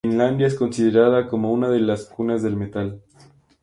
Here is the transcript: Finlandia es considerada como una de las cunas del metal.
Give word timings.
Finlandia 0.03 0.47
es 0.47 0.55
considerada 0.55 1.27
como 1.27 1.51
una 1.51 1.69
de 1.69 1.79
las 1.79 2.05
cunas 2.05 2.41
del 2.41 2.55
metal. 2.57 3.03